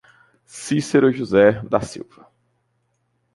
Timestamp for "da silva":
1.61-2.27